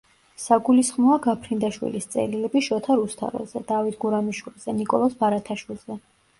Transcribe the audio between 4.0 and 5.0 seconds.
გურამიშვილზე,